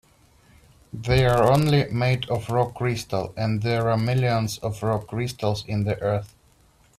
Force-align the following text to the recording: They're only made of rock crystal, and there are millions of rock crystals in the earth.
They're 0.91 1.43
only 1.43 1.85
made 1.91 2.27
of 2.27 2.49
rock 2.49 2.73
crystal, 2.73 3.35
and 3.37 3.61
there 3.61 3.87
are 3.87 3.97
millions 3.97 4.57
of 4.57 4.81
rock 4.81 5.05
crystals 5.05 5.63
in 5.67 5.83
the 5.83 6.01
earth. 6.01 6.33